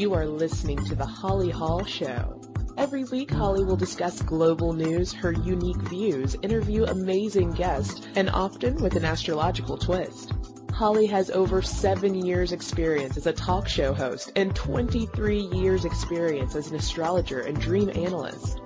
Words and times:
You 0.00 0.14
are 0.14 0.24
listening 0.24 0.82
to 0.86 0.94
The 0.94 1.04
Holly 1.04 1.50
Hall 1.50 1.84
Show. 1.84 2.40
Every 2.78 3.04
week, 3.04 3.30
Holly 3.30 3.64
will 3.64 3.76
discuss 3.76 4.22
global 4.22 4.72
news, 4.72 5.12
her 5.12 5.30
unique 5.30 5.82
views, 5.90 6.34
interview 6.40 6.84
amazing 6.84 7.50
guests, 7.50 8.00
and 8.16 8.30
often 8.30 8.76
with 8.76 8.96
an 8.96 9.04
astrological 9.04 9.76
twist. 9.76 10.32
Holly 10.72 11.04
has 11.08 11.28
over 11.28 11.60
seven 11.60 12.14
years 12.14 12.52
experience 12.52 13.18
as 13.18 13.26
a 13.26 13.34
talk 13.34 13.68
show 13.68 13.92
host 13.92 14.32
and 14.36 14.56
23 14.56 15.38
years 15.38 15.84
experience 15.84 16.54
as 16.54 16.70
an 16.70 16.76
astrologer 16.76 17.40
and 17.40 17.60
dream 17.60 17.90
analyst. 17.90 18.58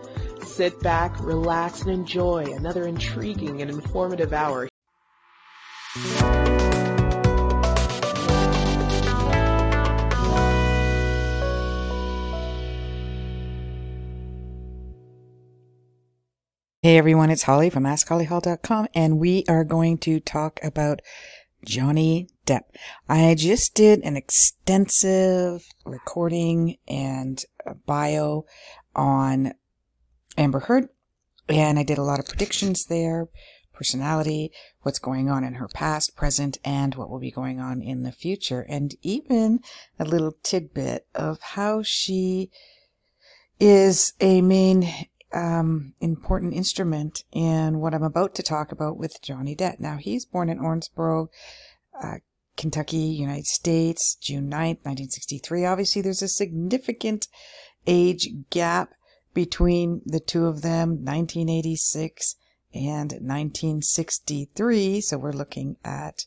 Sit 0.42 0.78
back, 0.82 1.18
relax, 1.18 1.82
and 1.82 1.90
enjoy 1.90 2.44
another 2.44 2.86
intriguing 2.86 3.60
and 3.60 3.72
informative 3.72 4.32
hour. 4.32 4.68
Hey 16.84 16.98
everyone, 16.98 17.30
it's 17.30 17.44
Holly 17.44 17.70
from 17.70 17.84
AskHollyHall.com 17.84 18.88
and 18.94 19.18
we 19.18 19.46
are 19.48 19.64
going 19.64 19.96
to 20.00 20.20
talk 20.20 20.60
about 20.62 21.00
Johnny 21.64 22.28
Depp. 22.44 22.64
I 23.08 23.34
just 23.36 23.74
did 23.74 24.00
an 24.04 24.18
extensive 24.18 25.64
recording 25.86 26.76
and 26.86 27.42
bio 27.86 28.44
on 28.94 29.54
Amber 30.36 30.60
Heard 30.60 30.90
and 31.48 31.78
I 31.78 31.84
did 31.84 31.96
a 31.96 32.02
lot 32.02 32.18
of 32.18 32.28
predictions 32.28 32.84
there, 32.84 33.28
personality, 33.72 34.52
what's 34.82 34.98
going 34.98 35.30
on 35.30 35.42
in 35.42 35.54
her 35.54 35.68
past, 35.68 36.14
present, 36.14 36.58
and 36.66 36.96
what 36.96 37.08
will 37.08 37.18
be 37.18 37.30
going 37.30 37.60
on 37.60 37.80
in 37.80 38.02
the 38.02 38.12
future, 38.12 38.60
and 38.68 38.94
even 39.00 39.60
a 39.98 40.04
little 40.04 40.36
tidbit 40.42 41.06
of 41.14 41.40
how 41.40 41.80
she 41.82 42.50
is 43.58 44.12
a 44.20 44.42
main 44.42 45.06
um, 45.34 45.94
important 46.00 46.54
instrument 46.54 47.24
in 47.32 47.80
what 47.80 47.92
I'm 47.92 48.02
about 48.02 48.34
to 48.36 48.42
talk 48.42 48.72
about 48.72 48.96
with 48.96 49.20
Johnny 49.20 49.56
Depp. 49.56 49.80
Now, 49.80 49.96
he's 49.96 50.24
born 50.24 50.48
in 50.48 50.58
Owensboro, 50.58 51.28
uh, 52.02 52.18
Kentucky, 52.56 52.96
United 52.98 53.46
States, 53.46 54.16
June 54.20 54.44
9th, 54.44 54.84
1963. 54.84 55.64
Obviously, 55.64 56.02
there's 56.02 56.22
a 56.22 56.28
significant 56.28 57.26
age 57.86 58.28
gap 58.50 58.94
between 59.34 60.00
the 60.06 60.20
two 60.20 60.46
of 60.46 60.62
them, 60.62 60.90
1986 61.04 62.36
and 62.72 63.12
1963. 63.12 65.00
So 65.00 65.18
we're 65.18 65.32
looking 65.32 65.76
at 65.84 66.24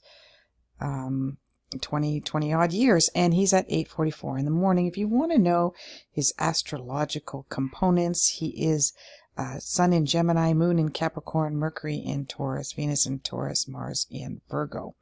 um, 0.81 1.37
20, 1.81 2.21
20 2.21 2.53
odd 2.53 2.71
years, 2.71 3.09
and 3.13 3.33
he's 3.33 3.53
at 3.53 3.69
8:44 3.69 4.39
in 4.39 4.45
the 4.45 4.51
morning. 4.51 4.87
If 4.87 4.97
you 4.97 5.07
want 5.07 5.31
to 5.31 5.37
know 5.37 5.73
his 6.11 6.33
astrological 6.39 7.45
components, 7.49 8.37
he 8.39 8.49
is 8.65 8.93
uh, 9.37 9.59
Sun 9.59 9.93
in 9.93 10.05
Gemini, 10.05 10.53
Moon 10.53 10.79
in 10.79 10.89
Capricorn, 10.89 11.55
Mercury 11.55 11.97
in 11.97 12.25
Taurus, 12.25 12.73
Venus 12.73 13.05
in 13.05 13.19
Taurus, 13.19 13.67
Mars 13.67 14.07
in 14.09 14.41
Virgo. 14.49 14.95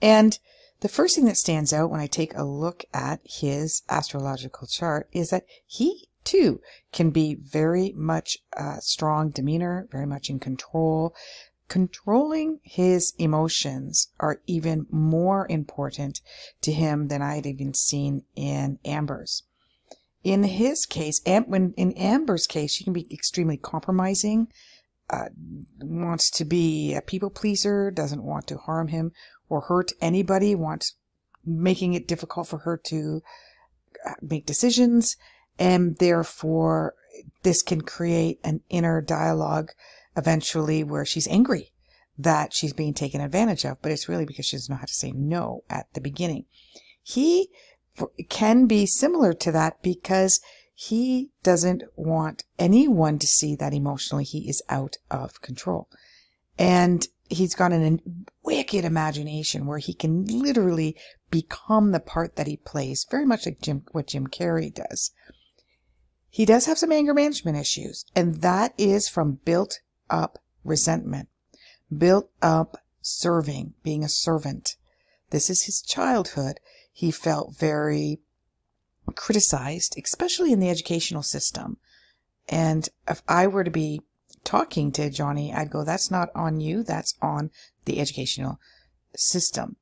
And 0.00 0.38
the 0.80 0.88
first 0.88 1.14
thing 1.14 1.26
that 1.26 1.36
stands 1.36 1.72
out 1.72 1.90
when 1.90 2.00
I 2.00 2.06
take 2.06 2.34
a 2.34 2.44
look 2.44 2.84
at 2.92 3.20
his 3.24 3.82
astrological 3.88 4.66
chart 4.66 5.08
is 5.12 5.30
that 5.30 5.44
he 5.66 6.08
too 6.24 6.60
can 6.92 7.10
be 7.10 7.34
very 7.34 7.92
much 7.96 8.38
uh, 8.56 8.78
strong 8.80 9.30
demeanor, 9.30 9.88
very 9.90 10.06
much 10.06 10.30
in 10.30 10.40
control, 10.40 11.14
controlling 11.68 12.60
his 12.62 13.14
emotions 13.18 14.08
are 14.20 14.40
even 14.46 14.86
more 14.90 15.46
important 15.48 16.20
to 16.60 16.72
him 16.72 17.08
than 17.08 17.22
I 17.22 17.36
had 17.36 17.46
even 17.46 17.74
seen 17.74 18.24
in 18.36 18.78
Amber's. 18.84 19.42
In 20.22 20.44
his 20.44 20.86
case, 20.86 21.20
when 21.24 21.74
in 21.76 21.92
Amber's 21.92 22.46
case, 22.46 22.72
she 22.72 22.84
can 22.84 22.92
be 22.92 23.12
extremely 23.12 23.58
compromising, 23.58 24.48
uh, 25.10 25.28
wants 25.80 26.30
to 26.30 26.44
be 26.44 26.94
a 26.94 27.02
people 27.02 27.30
pleaser, 27.30 27.90
doesn't 27.90 28.22
want 28.22 28.46
to 28.46 28.56
harm 28.56 28.88
him 28.88 29.12
or 29.48 29.62
hurt 29.62 29.92
anybody, 30.00 30.54
wants 30.54 30.94
making 31.44 31.92
it 31.92 32.08
difficult 32.08 32.48
for 32.48 32.58
her 32.58 32.78
to 32.86 33.22
uh, 34.06 34.14
make 34.22 34.46
decisions, 34.46 35.16
and 35.58 35.98
therefore 35.98 36.94
this 37.42 37.62
can 37.62 37.82
create 37.82 38.40
an 38.42 38.60
inner 38.70 39.00
dialogue 39.00 39.70
eventually 40.16 40.84
where 40.84 41.04
she's 41.04 41.28
angry 41.28 41.72
that 42.16 42.52
she's 42.52 42.72
being 42.72 42.94
taken 42.94 43.20
advantage 43.20 43.64
of, 43.64 43.80
but 43.82 43.90
it's 43.90 44.08
really 44.08 44.24
because 44.24 44.46
she 44.46 44.56
doesn't 44.56 44.72
know 44.72 44.78
how 44.78 44.86
to 44.86 44.92
say 44.92 45.10
no 45.12 45.64
at 45.68 45.92
the 45.94 46.00
beginning. 46.00 46.44
He 47.02 47.48
can 48.28 48.66
be 48.66 48.86
similar 48.86 49.32
to 49.34 49.52
that 49.52 49.82
because 49.82 50.40
he 50.74 51.30
doesn't 51.42 51.82
want 51.96 52.44
anyone 52.58 53.18
to 53.18 53.26
see 53.26 53.54
that 53.56 53.74
emotionally 53.74 54.24
he 54.24 54.48
is 54.48 54.62
out 54.68 54.96
of 55.10 55.40
control. 55.40 55.88
And 56.58 57.06
he's 57.28 57.54
got 57.54 57.72
an 57.72 58.26
wicked 58.44 58.84
imagination 58.84 59.66
where 59.66 59.78
he 59.78 59.94
can 59.94 60.24
literally 60.26 60.96
become 61.30 61.92
the 61.92 62.00
part 62.00 62.36
that 62.36 62.46
he 62.46 62.56
plays, 62.56 63.06
very 63.10 63.24
much 63.24 63.46
like 63.46 63.60
Jim, 63.60 63.84
what 63.92 64.08
Jim 64.08 64.26
Carrey 64.26 64.72
does. 64.72 65.10
He 66.28 66.44
does 66.44 66.66
have 66.66 66.78
some 66.78 66.92
anger 66.92 67.14
management 67.14 67.56
issues, 67.56 68.04
and 68.14 68.40
that 68.42 68.74
is 68.76 69.08
from 69.08 69.38
built 69.44 69.80
up 70.10 70.38
resentment, 70.64 71.28
built 71.96 72.30
up 72.42 72.78
serving, 73.02 73.74
being 73.82 74.02
a 74.04 74.08
servant. 74.08 74.76
This 75.30 75.50
is 75.50 75.64
his 75.64 75.82
childhood. 75.82 76.60
He 76.92 77.10
felt 77.10 77.56
very 77.56 78.20
criticized, 79.14 79.96
especially 80.02 80.52
in 80.52 80.60
the 80.60 80.70
educational 80.70 81.22
system. 81.22 81.76
And 82.48 82.88
if 83.08 83.22
I 83.28 83.46
were 83.46 83.64
to 83.64 83.70
be 83.70 84.00
talking 84.44 84.92
to 84.92 85.10
Johnny, 85.10 85.52
I'd 85.52 85.70
go, 85.70 85.84
that's 85.84 86.10
not 86.10 86.28
on 86.34 86.60
you. 86.60 86.82
That's 86.82 87.14
on 87.20 87.50
the 87.84 88.00
educational 88.00 88.58
system 89.16 89.76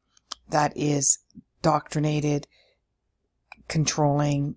that 0.49 0.72
is 0.77 1.19
doctrinated, 1.62 2.47
controlling. 3.69 4.56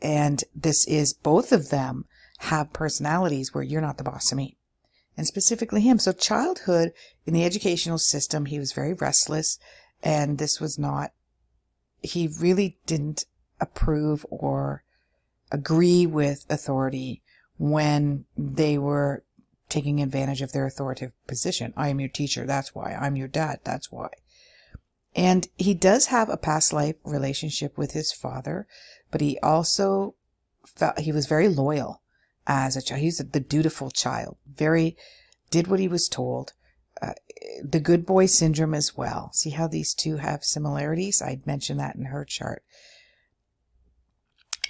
And 0.00 0.42
this 0.54 0.86
is 0.86 1.14
both 1.14 1.52
of 1.52 1.70
them 1.70 2.04
have 2.38 2.72
personalities 2.72 3.52
where 3.52 3.64
you're 3.64 3.80
not 3.80 3.98
the 3.98 4.04
boss 4.04 4.30
of 4.30 4.38
me 4.38 4.56
and 5.18 5.26
specifically 5.26 5.80
him. 5.80 5.98
So 5.98 6.12
childhood 6.12 6.92
in 7.26 7.34
the 7.34 7.44
educational 7.44 7.98
system, 7.98 8.46
he 8.46 8.60
was 8.60 8.72
very 8.72 8.94
restless 8.94 9.58
and 10.02 10.38
this 10.38 10.60
was 10.60 10.78
not, 10.78 11.12
he 12.00 12.30
really 12.40 12.78
didn't 12.86 13.24
approve 13.60 14.24
or 14.30 14.84
agree 15.50 16.06
with 16.06 16.46
authority 16.48 17.20
when 17.58 18.26
they 18.36 18.78
were 18.78 19.24
taking 19.68 20.00
advantage 20.00 20.40
of 20.40 20.52
their 20.52 20.66
authoritative 20.66 21.12
position. 21.26 21.74
I 21.76 21.88
am 21.88 21.98
your 21.98 22.08
teacher. 22.08 22.46
That's 22.46 22.72
why. 22.72 22.94
I'm 22.94 23.16
your 23.16 23.28
dad. 23.28 23.58
That's 23.64 23.90
why. 23.90 24.10
And 25.16 25.48
he 25.56 25.74
does 25.74 26.06
have 26.06 26.28
a 26.28 26.36
past 26.36 26.72
life 26.72 26.94
relationship 27.04 27.76
with 27.76 27.90
his 27.90 28.12
father, 28.12 28.68
but 29.10 29.20
he 29.20 29.36
also 29.42 30.14
felt 30.64 31.00
he 31.00 31.10
was 31.10 31.26
very 31.26 31.48
loyal 31.48 32.02
as 32.48 32.76
a 32.76 32.82
child. 32.82 33.02
He's 33.02 33.18
the 33.18 33.40
dutiful 33.40 33.90
child, 33.90 34.38
very, 34.50 34.96
did 35.50 35.68
what 35.68 35.78
he 35.78 35.86
was 35.86 36.08
told. 36.08 36.54
Uh, 37.00 37.12
the 37.62 37.78
good 37.78 38.04
boy 38.04 38.26
syndrome 38.26 38.74
as 38.74 38.96
well. 38.96 39.30
See 39.32 39.50
how 39.50 39.68
these 39.68 39.94
two 39.94 40.16
have 40.16 40.42
similarities? 40.42 41.22
I'd 41.22 41.46
mentioned 41.46 41.78
that 41.78 41.94
in 41.94 42.06
her 42.06 42.24
chart. 42.24 42.64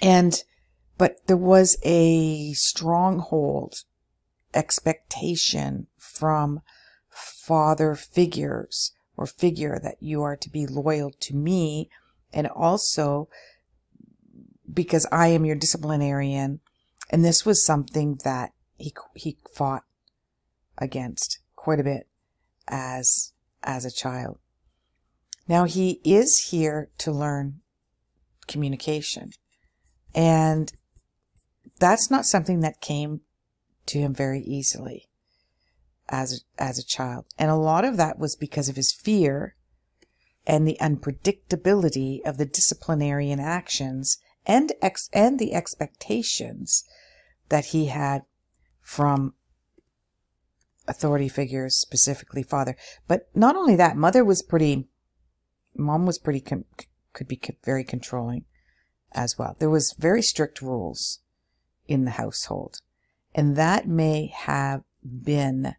And, 0.01 0.43
but 0.97 1.25
there 1.25 1.37
was 1.37 1.77
a 1.83 2.53
stronghold 2.53 3.83
expectation 4.53 5.87
from 5.97 6.61
father 7.09 7.95
figures 7.95 8.91
or 9.17 9.25
figure 9.25 9.79
that 9.81 9.97
you 9.99 10.21
are 10.21 10.35
to 10.37 10.49
be 10.49 10.67
loyal 10.67 11.11
to 11.21 11.35
me. 11.35 11.89
And 12.31 12.47
also 12.47 13.27
because 14.71 15.07
I 15.11 15.29
am 15.29 15.45
your 15.45 15.55
disciplinarian, 15.55 16.59
and 17.09 17.23
this 17.23 17.45
was 17.45 17.65
something 17.65 18.19
that 18.23 18.51
he, 18.77 18.93
he 19.15 19.37
fought 19.53 19.83
against 20.77 21.39
quite 21.55 21.79
a 21.79 21.83
bit 21.83 22.07
as, 22.67 23.33
as 23.63 23.85
a 23.85 23.91
child. 23.91 24.39
Now 25.47 25.65
he 25.65 25.99
is 26.03 26.49
here 26.51 26.89
to 26.99 27.11
learn 27.11 27.61
communication 28.47 29.31
and 30.13 30.71
that's 31.79 32.11
not 32.11 32.25
something 32.25 32.59
that 32.61 32.81
came 32.81 33.21
to 33.87 33.99
him 33.99 34.13
very 34.13 34.41
easily 34.41 35.07
as, 36.09 36.43
as 36.57 36.77
a 36.77 36.85
child. 36.85 37.25
And 37.37 37.49
a 37.49 37.55
lot 37.55 37.85
of 37.85 37.97
that 37.97 38.19
was 38.19 38.35
because 38.35 38.69
of 38.69 38.75
his 38.75 38.91
fear 38.91 39.55
and 40.45 40.67
the 40.67 40.77
unpredictability 40.81 42.21
of 42.25 42.37
the 42.37 42.45
disciplinarian 42.45 43.39
actions 43.39 44.17
and 44.45 44.71
ex- 44.81 45.09
and 45.13 45.37
the 45.37 45.53
expectations 45.53 46.83
that 47.49 47.65
he 47.65 47.87
had 47.87 48.23
from 48.81 49.33
authority 50.87 51.29
figures, 51.29 51.75
specifically 51.77 52.43
father. 52.43 52.75
But 53.07 53.29
not 53.35 53.55
only 53.55 53.75
that, 53.75 53.97
mother 53.97 54.23
was 54.25 54.41
pretty, 54.41 54.87
mom 55.75 56.05
was 56.05 56.17
pretty, 56.17 56.41
could 56.41 57.27
be 57.27 57.39
very 57.63 57.83
controlling 57.83 58.45
as 59.11 59.37
well. 59.37 59.55
There 59.59 59.69
was 59.69 59.95
very 59.97 60.21
strict 60.21 60.61
rules 60.61 61.19
in 61.87 62.05
the 62.05 62.11
household. 62.11 62.77
And 63.35 63.55
that 63.55 63.87
may 63.87 64.31
have 64.35 64.83
been 65.03 65.75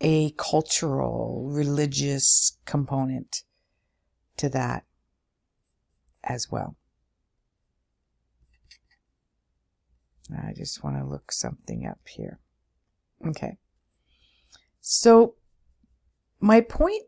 a 0.00 0.32
cultural, 0.32 1.48
religious 1.50 2.58
component 2.64 3.44
to 4.36 4.48
that 4.48 4.84
as 6.24 6.50
well. 6.50 6.76
I 10.30 10.52
just 10.52 10.84
want 10.84 10.96
to 10.96 11.04
look 11.04 11.32
something 11.32 11.86
up 11.86 12.00
here. 12.06 12.38
Okay. 13.26 13.56
So 14.80 15.34
my 16.40 16.60
point 16.60 17.04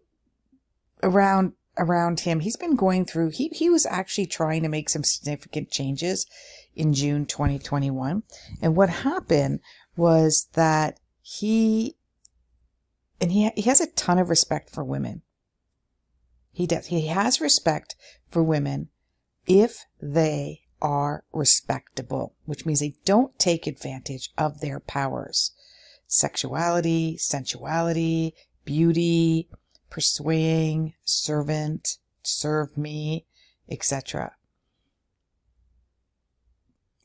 around 1.02 1.52
around 1.76 2.20
him, 2.20 2.40
he's 2.40 2.56
been 2.56 2.76
going 2.76 3.04
through 3.04 3.30
he 3.30 3.48
he 3.48 3.68
was 3.68 3.86
actually 3.86 4.26
trying 4.26 4.62
to 4.62 4.68
make 4.68 4.88
some 4.88 5.04
significant 5.04 5.70
changes 5.70 6.26
in 6.74 6.94
June 6.94 7.26
2021. 7.26 8.22
And 8.62 8.76
what 8.76 8.90
happened 8.90 9.60
was 9.96 10.48
that 10.54 11.00
he 11.20 11.96
and 13.20 13.32
he 13.32 13.50
he 13.56 13.62
has 13.62 13.80
a 13.80 13.90
ton 13.92 14.18
of 14.18 14.30
respect 14.30 14.70
for 14.70 14.84
women. 14.84 15.22
He 16.52 16.66
does. 16.66 16.86
He 16.86 17.08
has 17.08 17.40
respect 17.40 17.96
for 18.30 18.42
women 18.42 18.88
if 19.46 19.84
they 20.00 20.63
are 20.84 21.24
respectable, 21.32 22.34
which 22.44 22.66
means 22.66 22.80
they 22.80 22.94
don't 23.06 23.36
take 23.38 23.66
advantage 23.66 24.30
of 24.36 24.60
their 24.60 24.78
powers. 24.78 25.52
Sexuality, 26.06 27.16
sensuality, 27.16 28.34
beauty, 28.66 29.48
persuading, 29.88 30.92
servant, 31.02 31.96
serve 32.22 32.76
me, 32.76 33.24
etc. 33.70 34.32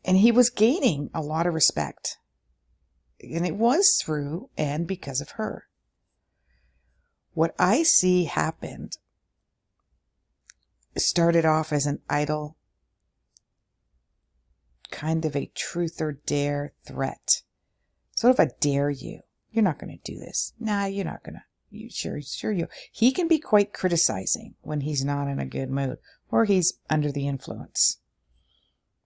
And 0.04 0.18
he 0.18 0.32
was 0.32 0.50
gaining 0.50 1.10
a 1.14 1.22
lot 1.22 1.48
of 1.48 1.54
respect. 1.54 2.18
And 3.22 3.48
it 3.48 3.56
was 3.56 3.98
through 4.04 4.50
and 4.58 4.86
because 4.88 5.22
of 5.22 5.32
her. 5.32 5.66
What 7.34 7.56
I 7.58 7.84
see 7.84 8.26
happened 8.26 8.98
started 10.98 11.46
off 11.46 11.72
as 11.72 11.86
an 11.86 12.00
idle, 12.10 12.58
kind 15.00 15.24
of 15.24 15.36
a 15.36 15.52
truth 15.56 16.02
or 16.02 16.20
dare 16.26 16.74
threat. 16.86 17.42
Sort 18.16 18.38
of 18.38 18.40
a 18.40 18.52
dare 18.60 18.90
you. 18.90 19.22
You're 19.52 19.64
not 19.64 19.80
going 19.80 19.98
to 19.98 20.12
do 20.12 20.20
this. 20.20 20.54
Nah, 20.60 20.86
you're 20.86 21.06
not 21.06 21.24
going 21.24 21.36
to. 21.36 21.44
You 21.72 21.90
sure, 21.90 22.22
sure 22.22 22.52
you. 22.52 22.68
He 22.92 23.12
can 23.12 23.28
be 23.28 23.40
quite 23.40 23.74
criticizing 23.74 24.56
when 24.62 24.82
he's 24.82 25.06
not 25.06 25.28
in 25.28 25.40
a 25.40 25.46
good 25.46 25.70
mood 25.70 26.00
or 26.32 26.46
he's 26.46 26.74
under 26.90 27.12
the 27.12 27.28
influence. 27.28 28.00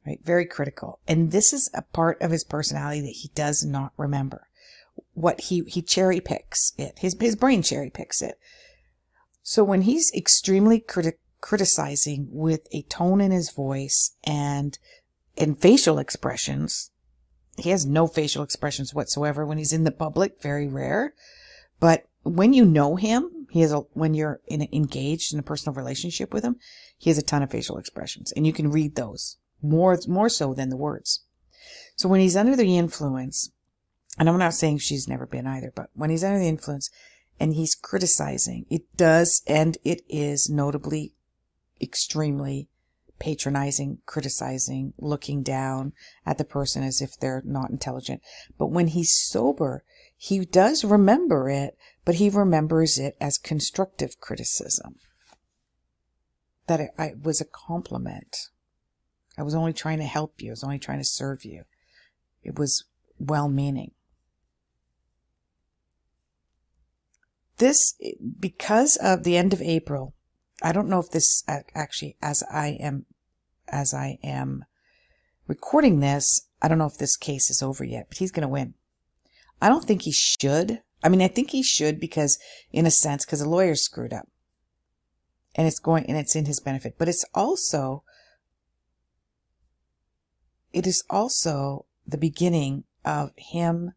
Right? 0.06 0.20
Very 0.24 0.46
critical. 0.46 1.00
And 1.08 1.32
this 1.32 1.54
is 1.54 1.70
a 1.74 1.82
part 1.82 2.22
of 2.22 2.32
his 2.32 2.44
personality 2.44 3.02
that 3.02 3.20
he 3.22 3.30
does 3.36 3.64
not 3.64 3.94
remember. 3.96 4.48
What 5.14 5.42
he, 5.42 5.64
he 5.68 5.82
cherry 5.82 6.20
picks 6.20 6.74
it. 6.78 7.00
His, 7.00 7.16
his 7.20 7.36
brain 7.36 7.62
cherry 7.62 7.90
picks 7.90 8.22
it. 8.22 8.40
So 9.44 9.64
when 9.64 9.84
he's 9.84 10.12
extremely 10.14 10.80
criti- 10.80 11.18
criticizing 11.42 12.30
with 12.32 12.68
a 12.72 12.84
tone 12.84 13.22
in 13.22 13.32
his 13.32 13.52
voice 13.52 14.16
and 14.24 14.78
in 15.36 15.56
facial 15.56 16.00
expressions, 16.00 16.92
he 17.58 17.70
has 17.70 17.86
no 17.86 18.08
facial 18.08 18.44
expressions 18.44 18.94
whatsoever 18.94 19.46
when 19.46 19.58
he's 19.58 19.74
in 19.74 19.84
the 19.84 19.92
public, 19.92 20.42
very 20.42 20.68
rare. 20.68 21.14
But 21.80 22.08
when 22.24 22.54
you 22.54 22.66
know 22.66 22.96
him, 22.96 23.48
he 23.52 23.62
has 23.62 23.72
a, 23.72 23.80
when 23.94 24.14
you're 24.14 24.42
in, 24.48 24.68
engaged 24.72 25.34
in 25.34 25.40
a 25.40 25.44
personal 25.44 25.76
relationship 25.76 26.34
with 26.34 26.44
him, 26.44 26.58
he 26.98 27.10
has 27.10 27.18
a 27.18 27.24
ton 27.24 27.44
of 27.44 27.52
facial 27.52 27.78
expressions 27.78 28.32
and 28.32 28.48
you 28.48 28.54
can 28.54 28.72
read 28.72 28.96
those 28.96 29.38
more, 29.62 29.98
more 30.08 30.30
so 30.30 30.54
than 30.54 30.70
the 30.70 30.78
words. 30.78 31.24
So 31.96 32.10
when 32.10 32.20
he's 32.20 32.36
under 32.36 32.56
the 32.56 32.78
influence, 32.78 33.52
and 34.18 34.30
I'm 34.30 34.38
not 34.38 34.54
saying 34.54 34.80
she's 34.80 35.08
never 35.08 35.26
been 35.26 35.48
either, 35.48 35.72
but 35.76 35.90
when 35.94 36.10
he's 36.10 36.24
under 36.24 36.40
the 36.40 36.48
influence 36.48 36.90
and 37.40 37.54
he's 37.54 37.76
criticizing, 37.76 38.66
it 38.70 38.84
does, 38.96 39.42
and 39.48 39.78
it 39.84 40.02
is 40.08 40.50
notably 40.50 41.14
extremely 41.82 42.70
patronizing, 43.20 44.00
criticizing, 44.06 44.94
looking 44.98 45.44
down 45.44 45.94
at 46.26 46.38
the 46.38 46.44
person 46.44 46.84
as 46.84 47.02
if 47.02 47.18
they're 47.20 47.42
not 47.46 47.70
intelligent. 47.70 48.22
But 48.58 48.72
when 48.72 48.88
he's 48.88 49.14
sober, 49.14 49.84
he 50.18 50.46
does 50.46 50.84
remember 50.84 51.50
it, 51.50 51.78
but 52.06 52.16
he 52.16 52.30
remembers 52.30 52.98
it 52.98 53.16
as 53.20 53.38
constructive 53.38 54.20
criticism. 54.20 54.96
That 56.68 56.80
it, 56.80 56.92
it 56.98 57.24
was 57.24 57.42
a 57.42 57.46
compliment. 57.46 58.38
I 59.38 59.44
was 59.44 59.56
only 59.56 59.74
trying 59.74 60.00
to 60.00 60.06
help 60.06 60.42
you. 60.42 60.52
I 60.52 60.54
was 60.54 60.64
only 60.64 60.80
trying 60.80 61.00
to 61.00 61.06
serve 61.06 61.44
you. 61.44 61.64
It 62.44 62.58
was 62.58 62.86
well 63.20 63.50
meaning. 63.50 63.92
This, 67.58 67.96
because 68.40 68.98
of 68.98 69.24
the 69.24 69.38
end 69.38 69.54
of 69.54 69.62
April, 69.62 70.16
I 70.64 70.72
don't 70.72 70.88
know 70.88 71.00
if 71.00 71.12
this 71.12 71.44
actually, 71.48 72.16
as 72.22 72.42
I 72.50 72.78
am, 72.80 73.06
as 73.68 73.94
I 73.94 74.18
am 74.24 74.64
recording 75.46 76.00
this, 76.00 76.48
I 76.62 76.70
don't 76.70 76.78
know 76.78 76.88
if 76.88 76.98
this 76.98 77.18
case 77.18 77.50
is 77.50 77.62
over 77.62 77.84
yet, 77.84 78.06
but 78.08 78.20
he's 78.20 78.32
going 78.32 78.44
to 78.44 78.48
win. 78.48 78.74
I 79.62 79.68
don't 79.68 79.84
think 79.84 80.04
he 80.04 80.14
should. 80.14 80.82
I 81.04 81.10
mean, 81.10 81.22
I 81.22 81.28
think 81.28 81.50
he 81.50 81.64
should 81.64 82.00
because, 82.00 82.40
in 82.72 82.86
a 82.86 82.92
sense, 82.92 83.26
because 83.26 83.40
the 83.40 83.50
lawyer 83.50 83.76
screwed 83.76 84.14
up, 84.14 84.30
and 85.54 85.68
it's 85.68 85.80
going 85.80 86.06
and 86.06 86.18
it's 86.18 86.36
in 86.36 86.46
his 86.46 86.62
benefit. 86.62 86.96
But 86.98 87.10
it's 87.10 87.26
also, 87.34 88.04
it 90.72 90.88
is 90.88 91.04
also 91.10 91.86
the 92.08 92.18
beginning 92.18 92.86
of 93.04 93.32
him, 93.36 93.92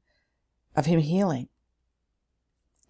of 0.75 0.87
him 0.87 0.99
healing. 0.99 1.49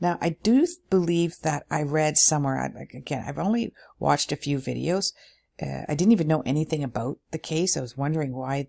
Now, 0.00 0.18
I 0.20 0.30
do 0.30 0.66
believe 0.90 1.40
that 1.42 1.64
I 1.70 1.82
read 1.82 2.18
somewhere, 2.18 2.72
again, 2.94 3.24
I've 3.26 3.38
only 3.38 3.72
watched 3.98 4.30
a 4.30 4.36
few 4.36 4.58
videos. 4.58 5.12
Uh, 5.60 5.84
I 5.88 5.94
didn't 5.94 6.12
even 6.12 6.28
know 6.28 6.42
anything 6.44 6.84
about 6.84 7.18
the 7.30 7.38
case. 7.38 7.76
I 7.76 7.80
was 7.80 7.96
wondering 7.96 8.34
why 8.34 8.68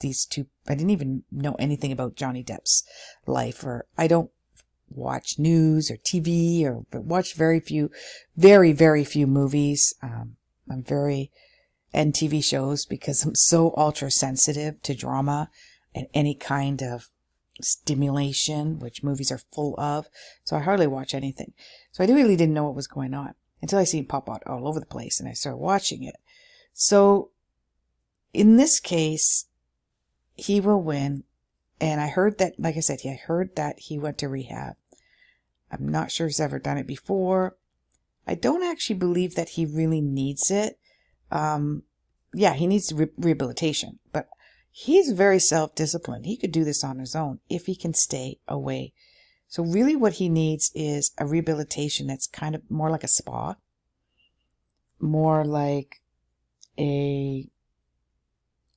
these 0.00 0.26
two, 0.26 0.46
I 0.68 0.74
didn't 0.74 0.90
even 0.90 1.24
know 1.32 1.54
anything 1.54 1.90
about 1.90 2.16
Johnny 2.16 2.44
Depp's 2.44 2.84
life, 3.26 3.64
or 3.64 3.86
I 3.96 4.06
don't 4.06 4.30
watch 4.90 5.38
news 5.38 5.90
or 5.90 5.96
TV 5.96 6.64
or 6.64 6.82
watch 6.92 7.34
very 7.34 7.60
few, 7.60 7.90
very, 8.36 8.72
very 8.72 9.04
few 9.04 9.26
movies. 9.26 9.94
Um, 10.02 10.36
I'm 10.70 10.82
very, 10.82 11.30
and 11.94 12.12
TV 12.12 12.44
shows 12.44 12.84
because 12.84 13.24
I'm 13.24 13.34
so 13.34 13.72
ultra 13.76 14.10
sensitive 14.10 14.82
to 14.82 14.94
drama 14.94 15.50
and 15.94 16.06
any 16.12 16.34
kind 16.34 16.82
of 16.82 17.08
stimulation, 17.60 18.78
which 18.78 19.02
movies 19.02 19.32
are 19.32 19.40
full 19.52 19.78
of. 19.78 20.08
So 20.44 20.56
I 20.56 20.60
hardly 20.60 20.86
watch 20.86 21.14
anything. 21.14 21.52
So 21.92 22.04
I 22.04 22.06
really 22.06 22.36
didn't 22.36 22.54
know 22.54 22.64
what 22.64 22.74
was 22.74 22.86
going 22.86 23.14
on 23.14 23.34
until 23.60 23.78
I 23.78 23.84
seen 23.84 24.06
pop 24.06 24.28
out 24.28 24.42
all 24.46 24.68
over 24.68 24.80
the 24.80 24.86
place 24.86 25.20
and 25.20 25.28
I 25.28 25.32
started 25.32 25.58
watching 25.58 26.02
it. 26.02 26.16
So 26.72 27.30
in 28.32 28.56
this 28.56 28.80
case, 28.80 29.46
he 30.36 30.60
will 30.60 30.82
win. 30.82 31.24
And 31.80 32.00
I 32.00 32.08
heard 32.08 32.38
that, 32.38 32.54
like 32.58 32.76
I 32.76 32.80
said, 32.80 33.00
I 33.04 33.14
heard 33.14 33.54
that 33.56 33.78
he 33.78 33.98
went 33.98 34.18
to 34.18 34.28
rehab. 34.28 34.76
I'm 35.70 35.88
not 35.88 36.10
sure 36.10 36.26
he's 36.26 36.40
ever 36.40 36.58
done 36.58 36.78
it 36.78 36.86
before. 36.86 37.56
I 38.26 38.34
don't 38.34 38.62
actually 38.62 38.96
believe 38.96 39.34
that 39.36 39.50
he 39.50 39.64
really 39.64 40.00
needs 40.00 40.50
it. 40.50 40.78
Um, 41.30 41.84
yeah, 42.34 42.54
he 42.54 42.66
needs 42.66 42.92
re- 42.92 43.08
rehabilitation, 43.16 43.98
but 44.12 44.28
He's 44.70 45.12
very 45.12 45.38
self 45.38 45.74
disciplined. 45.74 46.26
He 46.26 46.36
could 46.36 46.52
do 46.52 46.64
this 46.64 46.84
on 46.84 46.98
his 46.98 47.14
own 47.14 47.40
if 47.48 47.66
he 47.66 47.74
can 47.74 47.94
stay 47.94 48.38
away. 48.46 48.92
So, 49.48 49.62
really, 49.62 49.96
what 49.96 50.14
he 50.14 50.28
needs 50.28 50.70
is 50.74 51.10
a 51.18 51.26
rehabilitation 51.26 52.06
that's 52.06 52.26
kind 52.26 52.54
of 52.54 52.70
more 52.70 52.90
like 52.90 53.02
a 53.02 53.08
spa, 53.08 53.56
more 55.00 55.44
like 55.44 56.02
a, 56.78 57.48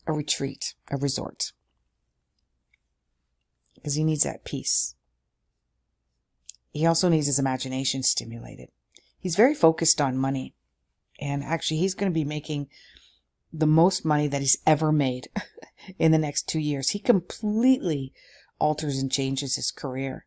a 0.08 0.14
retreat, 0.14 0.76
a 0.90 0.98
resort. 0.98 1.52
Because 3.76 3.96
he 3.96 4.04
needs 4.04 4.24
that 4.24 4.46
peace. 4.46 4.96
He 6.72 6.86
also 6.86 7.10
needs 7.10 7.28
his 7.28 7.40
imagination 7.40 8.02
stimulated. 8.02 8.70
He's 9.20 9.36
very 9.36 9.54
focused 9.54 10.00
on 10.00 10.18
money. 10.18 10.56
And 11.20 11.44
actually, 11.44 11.78
he's 11.78 11.94
going 11.94 12.12
to 12.12 12.14
be 12.14 12.24
making 12.24 12.70
the 13.52 13.68
most 13.68 14.06
money 14.06 14.28
that 14.28 14.42
he's 14.42 14.58
ever 14.66 14.92
made 14.92 15.28
in 15.98 16.12
the 16.12 16.18
next 16.18 16.48
two 16.48 16.60
years. 16.60 16.90
He 16.90 17.00
completely 17.00 18.14
alters 18.60 19.00
and 19.00 19.12
changes 19.12 19.56
his 19.56 19.72
career. 19.72 20.26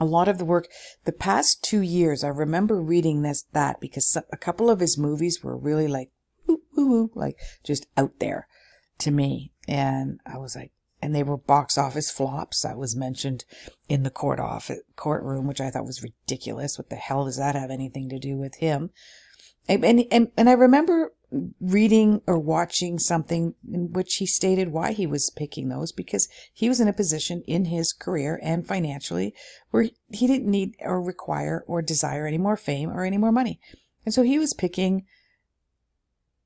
A 0.00 0.04
lot 0.04 0.28
of 0.28 0.38
the 0.38 0.44
work, 0.44 0.66
the 1.04 1.12
past 1.12 1.62
two 1.62 1.80
years, 1.80 2.24
I 2.24 2.28
remember 2.28 2.80
reading 2.80 3.22
this, 3.22 3.44
that 3.52 3.80
because 3.80 4.16
a 4.32 4.36
couple 4.36 4.68
of 4.68 4.80
his 4.80 4.98
movies 4.98 5.42
were 5.42 5.56
really 5.56 5.86
like, 5.86 6.10
woo, 6.46 6.62
woo, 6.76 6.86
woo, 6.86 7.10
like 7.14 7.36
just 7.62 7.86
out 7.96 8.18
there 8.18 8.48
to 8.98 9.12
me. 9.12 9.52
And 9.68 10.18
I 10.26 10.38
was 10.38 10.56
like, 10.56 10.72
and 11.00 11.14
they 11.14 11.22
were 11.22 11.36
box 11.36 11.76
office 11.76 12.10
flops. 12.10 12.62
That 12.62 12.78
was 12.78 12.96
mentioned 12.96 13.44
in 13.88 14.02
the 14.02 14.10
court 14.10 14.40
office, 14.40 14.80
courtroom, 14.96 15.46
which 15.46 15.60
I 15.60 15.70
thought 15.70 15.84
was 15.84 16.02
ridiculous. 16.02 16.78
What 16.78 16.88
the 16.88 16.96
hell 16.96 17.26
does 17.26 17.36
that 17.36 17.54
have 17.54 17.70
anything 17.70 18.08
to 18.08 18.18
do 18.18 18.36
with 18.36 18.56
him? 18.56 18.90
And, 19.68 19.84
and, 19.84 20.30
and 20.36 20.48
I 20.48 20.52
remember 20.52 21.12
reading 21.60 22.20
or 22.26 22.38
watching 22.38 22.98
something 22.98 23.54
in 23.72 23.92
which 23.92 24.16
he 24.16 24.26
stated 24.26 24.68
why 24.68 24.92
he 24.92 25.06
was 25.06 25.30
picking 25.30 25.68
those 25.68 25.92
because 25.92 26.28
he 26.52 26.68
was 26.68 26.80
in 26.80 26.88
a 26.88 26.92
position 26.92 27.42
in 27.46 27.66
his 27.66 27.92
career 27.92 28.38
and 28.42 28.66
financially 28.66 29.34
where 29.70 29.88
he 30.10 30.26
didn't 30.26 30.50
need 30.50 30.74
or 30.80 31.02
require 31.02 31.64
or 31.66 31.82
desire 31.82 32.26
any 32.26 32.38
more 32.38 32.56
fame 32.56 32.90
or 32.90 33.04
any 33.04 33.18
more 33.18 33.32
money. 33.32 33.60
And 34.04 34.14
so 34.14 34.22
he 34.22 34.38
was 34.38 34.54
picking, 34.54 35.04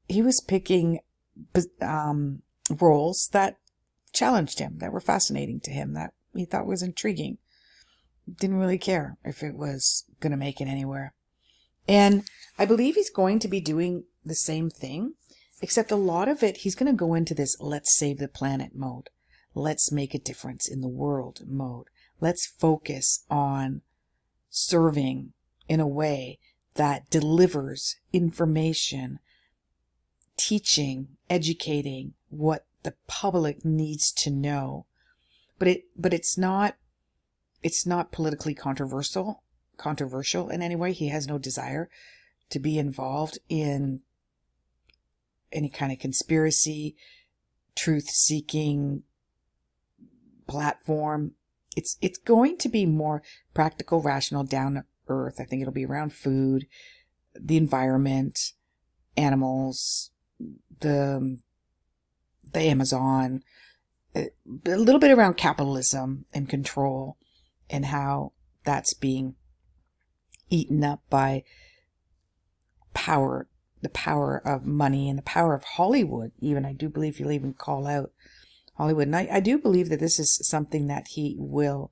he 0.09 0.23
was 0.23 0.41
picking, 0.41 1.01
um, 1.81 2.43
roles 2.81 3.29
that 3.33 3.59
challenged 4.13 4.59
him, 4.59 4.79
that 4.79 4.93
were 4.93 5.01
fascinating 5.01 5.61
to 5.61 5.71
him, 5.71 5.95
that 5.95 6.13
he 6.35 6.45
thought 6.45 6.67
was 6.67 6.83
intriguing. 6.83 7.39
Didn't 8.41 8.59
really 8.59 8.79
care 8.79 9.17
if 9.25 9.43
it 9.43 9.55
was 9.55 10.05
going 10.21 10.33
to 10.33 10.37
make 10.37 10.61
it 10.61 10.69
anywhere. 10.69 11.15
And 11.89 12.25
I 12.59 12.67
believe 12.67 12.95
he's 12.95 13.11
going 13.11 13.39
to 13.39 13.49
be 13.49 13.61
doing 13.61 14.05
the 14.29 14.35
same 14.35 14.71
thing, 14.71 15.15
except 15.61 15.91
a 15.91 15.97
lot 15.97 16.29
of 16.29 16.43
it, 16.43 16.59
he's 16.59 16.75
going 16.75 16.91
to 16.91 16.97
go 16.97 17.15
into 17.15 17.35
this 17.35 17.57
let's 17.61 17.97
save 17.97 18.19
the 18.19 18.29
planet 18.29 18.75
mode. 18.75 19.11
Let's 19.55 19.91
make 19.91 20.15
a 20.15 20.19
difference 20.19 20.69
in 20.69 20.81
the 20.81 20.89
world 20.89 21.41
mode. 21.47 21.87
Let's 22.21 22.47
focus 22.47 23.25
on 23.31 23.83
serving 24.51 25.33
in 25.69 25.81
a 25.81 25.89
way 25.89 26.39
that 26.75 27.11
delivers 27.11 27.97
information, 28.13 29.19
teaching, 30.37 31.09
educating 31.29 32.15
what 32.29 32.67
the 32.83 32.95
public 33.07 33.65
needs 33.65 34.13
to 34.13 34.31
know. 34.31 34.87
But 35.59 35.69
it, 35.69 35.85
but 35.97 36.15
it's 36.15 36.39
not, 36.39 36.77
it's 37.63 37.85
not 37.85 38.13
politically 38.13 38.55
controversial, 38.55 39.43
controversial 39.77 40.49
in 40.49 40.63
any 40.63 40.77
way. 40.77 40.93
He 40.93 41.09
has 41.09 41.27
no 41.27 41.39
desire 41.39 41.89
to 42.51 42.59
be 42.59 42.79
involved 42.79 43.39
in 43.49 44.01
any 45.53 45.69
kind 45.69 45.93
of 45.93 45.99
conspiracy, 45.99 46.97
truth 47.77 48.09
seeking 48.09 49.03
platform. 50.47 51.33
It's, 51.77 51.97
it's 52.01 52.19
going 52.19 52.57
to 52.59 52.69
be 52.69 52.87
more 52.87 53.23
practical, 53.55 54.03
rational, 54.03 54.45
down 54.45 54.75
to 54.75 54.85
earth. 55.09 55.37
I 55.41 55.45
think 55.45 55.63
it'll 55.63 55.73
be 55.73 55.87
around 55.87 56.13
food, 56.13 56.67
the 57.39 57.57
environment, 57.57 58.39
animals, 59.17 60.11
the, 60.81 61.39
the 62.53 62.61
Amazon, 62.61 63.43
a 64.17 64.31
little 64.65 64.99
bit 64.99 65.11
around 65.11 65.37
capitalism 65.37 66.25
and 66.33 66.49
control 66.49 67.17
and 67.71 67.87
how 67.87 68.33
that's 68.65 68.95
being 68.95 69.35
eaten 70.51 70.83
up 70.83 71.03
by 71.11 71.45
power 72.95 73.47
the 73.83 73.89
power 73.89 74.41
of 74.45 74.67
money 74.67 75.09
and 75.09 75.19
the 75.19 75.23
power 75.23 75.55
of 75.55 75.65
Hollywood. 75.65 76.33
Even 76.41 76.65
I 76.65 76.73
do 76.73 76.89
believe 76.89 77.17
he'll 77.17 77.33
even 77.33 77.55
call 77.55 77.87
out 77.87 78.13
Hollywood, 78.77 79.09
and 79.09 79.17
I, 79.17 79.29
I 79.33 79.41
do 79.41 79.59
believe 79.59 79.89
that 79.89 80.01
this 80.01 80.19
is 80.19 80.39
something 80.49 80.87
that 80.87 81.09
he 81.11 81.37
will 81.39 81.91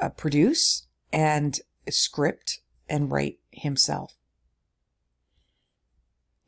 uh, 0.00 0.10
produce 0.10 0.86
and 1.12 1.58
script 1.88 2.60
and 2.88 3.10
write 3.10 3.38
himself. 3.50 4.16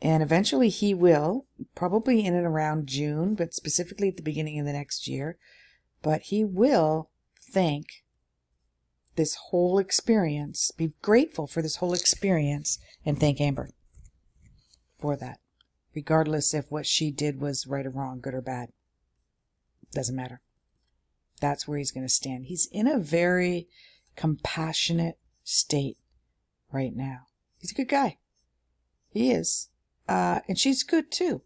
And 0.01 0.23
eventually 0.23 0.69
he 0.69 0.95
will, 0.95 1.47
probably 1.75 2.25
in 2.25 2.35
and 2.35 2.47
around 2.47 2.87
June, 2.87 3.35
but 3.35 3.55
specifically 3.55 4.09
at 4.09 4.17
the 4.17 4.23
beginning 4.23 4.59
of 4.61 4.67
the 4.67 4.73
next 4.73 5.09
year, 5.09 5.39
but 6.03 6.23
he 6.23 6.45
will 6.45 7.11
thank 7.53 7.87
this 9.19 9.35
whole 9.51 9.79
experience, 9.79 10.71
be 10.71 10.93
grateful 11.03 11.49
for 11.49 11.61
this 11.61 11.77
whole 11.77 11.93
experience, 11.93 12.79
and 13.05 13.19
thank 13.19 13.41
Amber 13.41 13.71
for 14.99 15.17
that. 15.17 15.41
Regardless 15.95 16.55
if 16.55 16.71
what 16.71 16.87
she 16.87 17.11
did 17.11 17.41
was 17.41 17.67
right 17.67 17.85
or 17.85 17.91
wrong, 17.91 18.21
good 18.21 18.33
or 18.33 18.41
bad. 18.41 18.69
Doesn't 19.93 20.15
matter. 20.15 20.41
That's 21.41 21.67
where 21.67 21.79
he's 21.79 21.91
going 21.91 22.07
to 22.07 22.13
stand. 22.13 22.47
He's 22.47 22.69
in 22.71 22.87
a 22.87 22.99
very 22.99 23.67
compassionate 24.15 25.19
state 25.43 25.97
right 26.71 26.95
now. 26.95 27.23
He's 27.59 27.73
a 27.73 27.75
good 27.75 27.89
guy. 27.89 28.19
He 29.11 29.33
is. 29.33 29.69
Uh, 30.09 30.41
and 30.47 30.57
she's 30.57 30.85
good 30.85 31.11
too. 31.11 31.43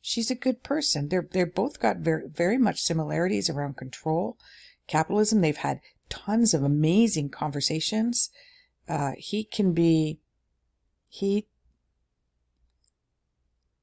She's 0.00 0.30
a 0.30 0.36
good 0.36 0.62
person. 0.62 1.08
They're, 1.08 1.26
they're 1.28 1.44
both 1.44 1.80
got 1.80 1.96
very, 1.98 2.28
very 2.28 2.56
much 2.56 2.80
similarities 2.80 3.50
around 3.50 3.76
control, 3.76 4.38
capitalism. 4.86 5.40
They've 5.40 5.56
had 5.56 5.80
tons 6.10 6.52
of 6.52 6.62
amazing 6.62 7.30
conversations. 7.30 8.28
Uh, 8.86 9.12
he 9.16 9.44
can 9.44 9.72
be, 9.72 10.20
he, 11.08 11.46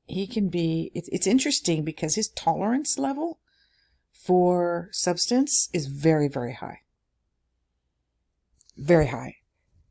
he 0.05 0.27
can 0.27 0.49
be, 0.49 0.91
it's, 0.93 1.09
it's 1.11 1.25
interesting 1.25 1.83
because 1.83 2.15
his 2.15 2.29
tolerance 2.29 2.99
level 2.99 3.39
for 4.11 4.89
substance 4.91 5.69
is 5.73 5.87
very, 5.87 6.27
very 6.27 6.53
high. 6.53 6.81
Very 8.77 9.07
high. 9.07 9.37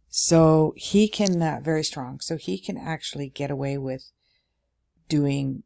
So 0.08 0.72
he 0.76 1.08
can, 1.08 1.42
uh, 1.42 1.60
very 1.62 1.82
strong. 1.82 2.20
So 2.20 2.36
he 2.36 2.58
can 2.58 2.78
actually 2.78 3.28
get 3.28 3.50
away 3.50 3.76
with 3.76 4.10
doing 5.08 5.62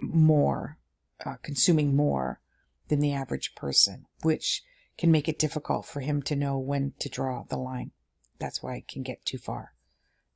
more, 0.00 0.78
uh, 1.24 1.36
consuming 1.42 1.94
more 1.94 2.40
than 2.88 3.00
the 3.00 3.12
average 3.12 3.54
person, 3.54 4.06
which 4.22 4.62
can 4.96 5.10
make 5.10 5.28
it 5.28 5.38
difficult 5.38 5.86
for 5.86 6.00
him 6.00 6.22
to 6.22 6.36
know 6.36 6.58
when 6.58 6.92
to 7.00 7.08
draw 7.08 7.44
the 7.48 7.56
line. 7.56 7.90
That's 8.38 8.62
why 8.62 8.76
it 8.76 8.88
can 8.88 9.02
get 9.02 9.24
too 9.24 9.38
far 9.38 9.72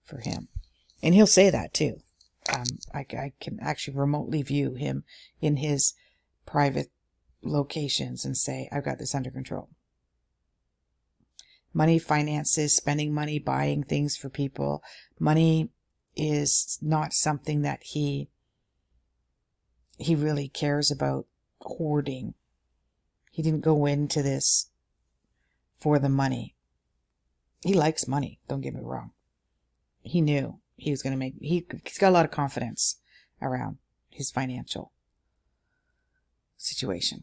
for 0.05 0.21
him. 0.21 0.49
And 1.03 1.15
he'll 1.15 1.27
say 1.27 1.51
that 1.51 1.73
too. 1.73 1.97
Um, 2.53 2.65
I, 2.95 3.01
I 3.01 3.33
can 3.41 3.59
actually 3.61 3.97
remotely 3.97 4.43
view 4.43 4.75
him 4.75 5.05
in 5.41 5.59
his 5.59 5.95
private 6.47 6.91
locations 7.43 8.25
and 8.25 8.37
say, 8.37 8.69
I've 8.73 8.85
got 8.85 8.99
this 8.99 9.15
under 9.15 9.31
control. 9.31 9.69
Money, 11.75 11.99
finances, 11.99 12.75
spending 12.75 13.13
money, 13.13 13.39
buying 13.39 13.83
things 13.85 14.17
for 14.17 14.31
people. 14.31 14.83
Money 15.21 15.69
is 16.17 16.79
not 16.81 17.13
something 17.13 17.63
that 17.63 17.81
he, 17.83 18.31
he 19.99 20.15
really 20.15 20.49
cares 20.49 20.91
about 20.91 21.27
hoarding 21.61 22.35
he 23.39 23.43
didn't 23.43 23.61
go 23.61 23.87
into 23.87 24.21
this 24.21 24.69
for 25.79 26.01
the 26.01 26.09
money. 26.09 26.57
He 27.63 27.73
likes 27.73 28.09
money, 28.09 28.41
don't 28.49 28.63
get 28.63 28.75
me 28.75 28.81
wrong. 28.83 29.13
He 30.03 30.21
knew 30.21 30.59
he 30.75 30.91
was 30.91 31.05
going 31.05 31.13
to 31.13 31.17
make, 31.17 31.35
he, 31.41 31.65
he's 31.85 31.99
got 31.99 32.09
a 32.09 32.11
lot 32.11 32.25
of 32.25 32.33
confidence 32.33 32.97
around 33.41 33.79
his 34.11 34.33
financial 34.33 34.91
situation. 36.57 37.23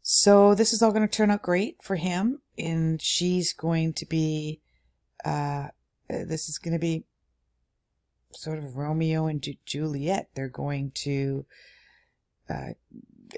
So 0.00 0.54
this 0.54 0.72
is 0.72 0.82
all 0.82 0.92
going 0.92 1.06
to 1.06 1.14
turn 1.14 1.30
out 1.30 1.42
great 1.42 1.76
for 1.82 1.96
him, 1.96 2.40
and 2.56 3.02
she's 3.02 3.52
going 3.52 3.92
to 3.92 4.06
be, 4.06 4.62
uh, 5.26 5.66
this 6.08 6.48
is 6.48 6.56
going 6.56 6.72
to 6.72 6.78
be 6.78 7.04
sort 8.32 8.56
of 8.56 8.78
Romeo 8.78 9.26
and 9.26 9.46
Juliet. 9.66 10.30
They're 10.34 10.48
going 10.48 10.92
to 11.02 11.44
uh, 12.48 12.70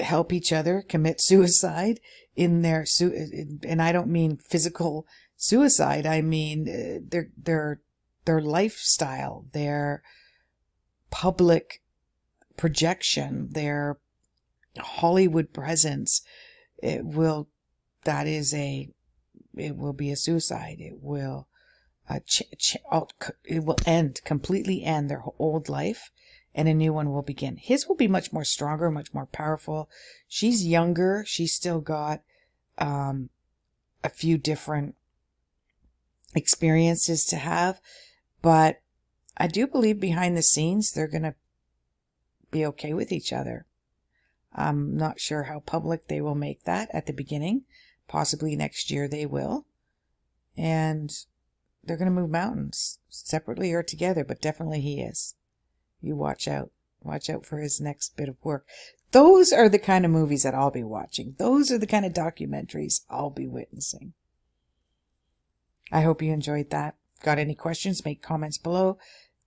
help 0.00 0.32
each 0.32 0.52
other 0.52 0.82
commit 0.88 1.20
suicide 1.20 2.00
in 2.36 2.62
their 2.62 2.84
su- 2.86 3.58
and 3.62 3.82
I 3.82 3.92
don't 3.92 4.08
mean 4.08 4.36
physical 4.36 5.06
suicide. 5.36 6.06
I 6.06 6.20
mean 6.20 6.68
uh, 6.68 7.00
their 7.06 7.28
their 7.36 7.80
their 8.24 8.40
lifestyle, 8.40 9.46
their 9.52 10.02
public 11.10 11.82
projection, 12.56 13.48
their 13.50 13.98
Hollywood 14.78 15.52
presence. 15.52 16.22
It 16.82 17.04
will 17.04 17.48
that 18.04 18.26
is 18.26 18.54
a 18.54 18.90
it 19.56 19.76
will 19.76 19.92
be 19.92 20.10
a 20.10 20.16
suicide. 20.16 20.76
It 20.78 21.00
will 21.00 21.48
uh, 22.08 22.20
ch- 22.26 22.42
ch- 22.58 22.76
it 23.44 23.64
will 23.64 23.76
end 23.86 24.20
completely 24.24 24.84
end 24.84 25.10
their 25.10 25.22
old 25.38 25.68
life 25.68 26.10
and 26.58 26.66
a 26.66 26.74
new 26.74 26.92
one 26.92 27.12
will 27.12 27.22
begin. 27.22 27.56
His 27.56 27.86
will 27.86 27.94
be 27.94 28.08
much 28.08 28.32
more 28.32 28.42
stronger, 28.42 28.90
much 28.90 29.14
more 29.14 29.26
powerful. 29.26 29.88
She's 30.26 30.66
younger. 30.66 31.22
She's 31.24 31.54
still 31.54 31.80
got 31.80 32.22
um, 32.78 33.30
a 34.02 34.08
few 34.08 34.38
different 34.38 34.96
experiences 36.34 37.24
to 37.26 37.36
have, 37.36 37.80
but 38.42 38.80
I 39.36 39.46
do 39.46 39.68
believe 39.68 40.00
behind 40.00 40.36
the 40.36 40.42
scenes 40.42 40.90
they're 40.90 41.06
going 41.06 41.22
to 41.22 41.36
be 42.50 42.66
okay 42.66 42.92
with 42.92 43.12
each 43.12 43.32
other. 43.32 43.66
I'm 44.52 44.96
not 44.96 45.20
sure 45.20 45.44
how 45.44 45.60
public 45.60 46.08
they 46.08 46.20
will 46.20 46.34
make 46.34 46.64
that 46.64 46.90
at 46.92 47.06
the 47.06 47.12
beginning. 47.12 47.62
Possibly 48.08 48.56
next 48.56 48.90
year 48.90 49.06
they 49.06 49.26
will. 49.26 49.64
And 50.56 51.12
they're 51.84 51.96
going 51.96 52.12
to 52.12 52.20
move 52.20 52.30
mountains 52.30 52.98
separately 53.08 53.72
or 53.72 53.84
together, 53.84 54.24
but 54.24 54.40
definitely 54.40 54.80
he 54.80 55.00
is 55.00 55.36
you 56.00 56.16
watch 56.16 56.48
out. 56.48 56.70
Watch 57.02 57.30
out 57.30 57.46
for 57.46 57.58
his 57.58 57.80
next 57.80 58.16
bit 58.16 58.28
of 58.28 58.36
work. 58.42 58.66
Those 59.12 59.52
are 59.52 59.68
the 59.68 59.78
kind 59.78 60.04
of 60.04 60.10
movies 60.10 60.42
that 60.42 60.54
I'll 60.54 60.70
be 60.70 60.84
watching. 60.84 61.34
Those 61.38 61.70
are 61.70 61.78
the 61.78 61.86
kind 61.86 62.04
of 62.04 62.12
documentaries 62.12 63.00
I'll 63.08 63.30
be 63.30 63.46
witnessing. 63.46 64.12
I 65.90 66.02
hope 66.02 66.20
you 66.20 66.32
enjoyed 66.32 66.70
that. 66.70 66.96
Got 67.22 67.38
any 67.38 67.54
questions? 67.54 68.04
Make 68.04 68.22
comments 68.22 68.58
below. 68.58 68.98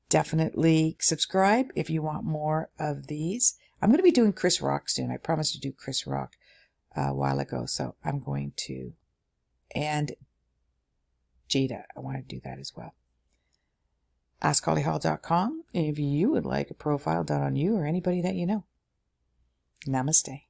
Definitely 0.10 0.98
subscribe 1.00 1.68
if 1.76 1.90
you 1.90 2.02
want 2.02 2.26
more 2.26 2.70
of 2.80 3.08
these. 3.08 3.56
I'm 3.82 3.90
going 3.90 3.98
to 3.98 4.04
be 4.04 4.12
doing 4.12 4.34
Chris 4.34 4.62
Rock 4.62 4.90
soon. 4.90 5.12
I 5.12 5.18
promised 5.18 5.54
to 5.54 5.60
do 5.60 5.72
Chris 5.72 6.06
Rock 6.06 6.34
uh, 6.98 7.10
a 7.10 7.14
while 7.14 7.40
ago, 7.40 7.66
so 7.66 7.96
I'm 8.04 8.20
going 8.20 8.54
to. 8.68 8.94
And 9.74 10.14
Jada, 11.50 11.84
I 11.96 12.00
want 12.00 12.18
to 12.18 12.24
do 12.24 12.42
that 12.44 12.60
as 12.60 12.74
well. 12.76 12.94
AskHollyHall.com 14.44 15.64
if 15.74 16.00
you 16.00 16.32
would 16.32 16.46
like 16.46 16.70
a 16.70 16.76
profile 16.76 17.24
done 17.24 17.42
on 17.42 17.56
you 17.56 17.76
or 17.76 17.86
anybody 17.86 18.22
that 18.22 18.36
you 18.36 18.46
know. 18.46 18.64
Namaste. 19.88 20.44